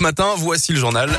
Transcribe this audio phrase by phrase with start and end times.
[0.00, 1.10] Matin, voici le journal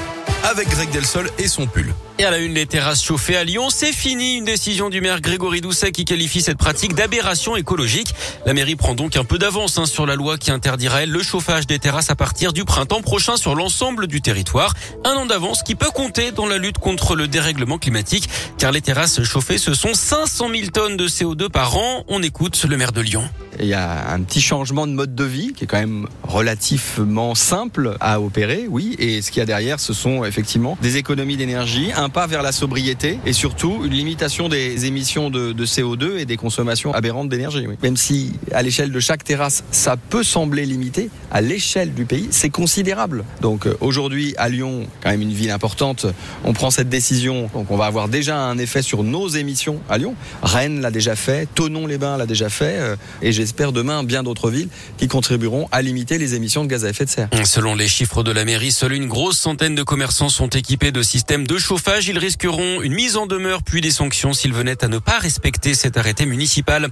[0.44, 1.94] avec Greg Delsol et son pull.
[2.20, 4.36] Et à la une, les terrasses chauffées à Lyon, c'est fini.
[4.38, 8.14] Une décision du maire Grégory Doucet qui qualifie cette pratique d'aberration écologique.
[8.46, 11.66] La mairie prend donc un peu d'avance hein, sur la loi qui interdirait le chauffage
[11.66, 14.74] des terrasses à partir du printemps prochain sur l'ensemble du territoire.
[15.06, 18.30] Un an d'avance qui peut compter dans la lutte contre le dérèglement climatique,
[18.60, 22.04] car les terrasses chauffées, ce sont 500 000 tonnes de CO2 par an.
[22.08, 23.28] On écoute le maire de Lyon.
[23.60, 27.34] Il y a un petit changement de mode de vie qui est quand même relativement
[27.34, 28.96] simple à opérer, oui.
[29.00, 32.42] Et ce qu'il y a derrière, ce sont effectivement des économies d'énergie, un pas vers
[32.42, 37.66] la sobriété et surtout une limitation des émissions de, CO2 et des consommations aberrantes d'énergie.
[37.84, 42.30] Même si à l'échelle de chaque terrasse, ça peut sembler limité, à l'échelle du pays,
[42.32, 43.26] c'est considérable.
[43.42, 46.08] Donc euh, aujourd'hui, à Lyon, quand même une ville importante,
[46.44, 47.50] on prend cette décision.
[47.54, 50.16] Donc on va avoir déjà un effet sur nos émissions à Lyon.
[50.42, 52.78] Rennes l'a déjà fait, Tonon-les-Bains l'a déjà fait.
[52.80, 56.86] Euh, et j'espère demain bien d'autres villes qui contribueront à limiter les émissions de gaz
[56.86, 57.30] à effet de serre.
[57.46, 61.02] Selon les chiffres de la mairie, seule une grosse centaine de commerçants sont équipés de
[61.02, 62.08] systèmes de chauffage.
[62.08, 65.74] Ils risqueront une mise en demeure puis des sanctions s'ils venaient à ne pas respecter
[65.74, 66.90] cet arrêté municipal.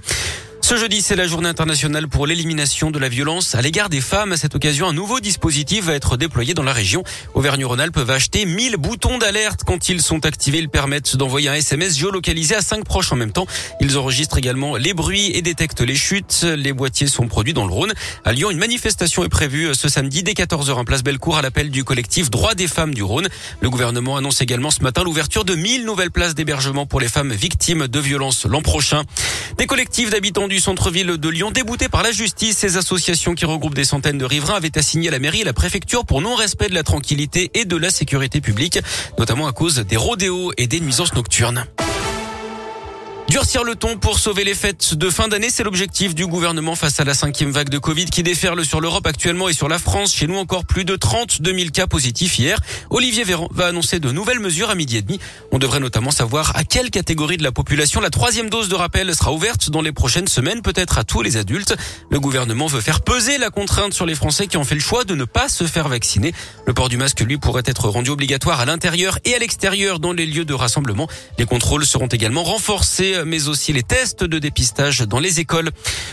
[0.72, 4.32] Ce jeudi, c'est la journée internationale pour l'élimination de la violence à l'égard des femmes.
[4.32, 7.04] À cette occasion, un nouveau dispositif va être déployé dans la région.
[7.34, 9.64] Auvergne-Rhône-Alpes va acheter 1000 boutons d'alerte.
[9.66, 13.32] Quand ils sont activés, ils permettent d'envoyer un SMS géolocalisé à 5 proches en même
[13.32, 13.46] temps.
[13.82, 16.46] Ils enregistrent également les bruits et détectent les chutes.
[16.56, 17.92] Les boîtiers sont produits dans le Rhône.
[18.24, 21.68] À Lyon, une manifestation est prévue ce samedi dès 14h en place Bellecour à l'appel
[21.68, 23.28] du collectif Droits des femmes du Rhône.
[23.60, 27.34] Le gouvernement annonce également ce matin l'ouverture de 1000 nouvelles places d'hébergement pour les femmes
[27.34, 29.02] victimes de violences l'an prochain.
[29.58, 32.56] Des collectifs d'habitants du centre-ville de Lyon déboutés par la justice.
[32.56, 35.52] Ces associations qui regroupent des centaines de riverains avaient assigné à la mairie et la
[35.52, 38.78] préfecture pour non-respect de la tranquillité et de la sécurité publique,
[39.18, 41.66] notamment à cause des rodéos et des nuisances nocturnes.
[43.32, 47.00] Durcir le ton pour sauver les fêtes de fin d'année, c'est l'objectif du gouvernement face
[47.00, 50.14] à la cinquième vague de Covid qui déferle sur l'Europe actuellement et sur la France.
[50.14, 52.58] Chez nous, encore plus de 32 000 cas positifs hier.
[52.90, 55.18] Olivier Véran va annoncer de nouvelles mesures à midi et demi.
[55.50, 59.14] On devrait notamment savoir à quelle catégorie de la population la troisième dose de rappel
[59.14, 61.74] sera ouverte dans les prochaines semaines, peut-être à tous les adultes.
[62.10, 65.04] Le gouvernement veut faire peser la contrainte sur les Français qui ont fait le choix
[65.04, 66.34] de ne pas se faire vacciner.
[66.66, 70.12] Le port du masque, lui, pourrait être rendu obligatoire à l'intérieur et à l'extérieur dans
[70.12, 71.08] les lieux de rassemblement.
[71.38, 75.70] Les contrôles seront également renforcés mais aussi les tests de dépistage dans les écoles.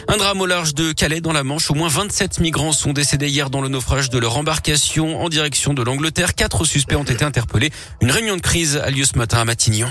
[0.07, 1.69] Un drame au large de Calais dans la Manche.
[1.71, 5.73] Au moins 27 migrants sont décédés hier dans le naufrage de leur embarcation en direction
[5.73, 6.35] de l'Angleterre.
[6.35, 7.71] Quatre suspects ont été interpellés.
[8.01, 9.89] Une réunion de crise a lieu ce matin à Matignon.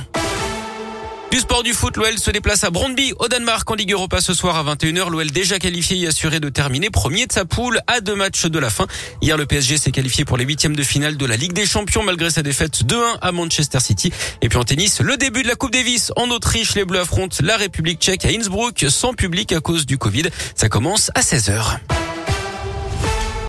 [1.30, 4.32] Du sport du foot, l'OL se déplace à Brondby au Danemark en Ligue Europa ce
[4.32, 5.10] soir à 21h.
[5.10, 8.58] L'OL déjà qualifié et assuré de terminer premier de sa poule à deux matchs de
[8.58, 8.86] la fin.
[9.20, 12.02] Hier, le PSG s'est qualifié pour les huitièmes de finale de la Ligue des Champions
[12.02, 14.10] malgré sa défaite 2-1 à Manchester City.
[14.40, 16.74] Et puis en tennis, le début de la Coupe Davis en Autriche.
[16.74, 20.24] Les Bleus affrontent la République tchèque à Innsbruck sans public à cause du Covid.
[20.54, 22.07] Ça commence à 16h.